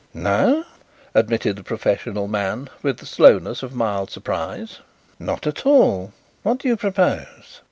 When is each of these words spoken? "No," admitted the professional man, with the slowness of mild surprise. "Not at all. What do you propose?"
"No," 0.15 0.65
admitted 1.13 1.57
the 1.57 1.63
professional 1.63 2.27
man, 2.27 2.69
with 2.81 2.97
the 2.97 3.05
slowness 3.05 3.61
of 3.61 3.75
mild 3.75 4.09
surprise. 4.09 4.79
"Not 5.19 5.45
at 5.45 5.63
all. 5.63 6.11
What 6.41 6.57
do 6.57 6.67
you 6.67 6.75
propose?" 6.75 7.59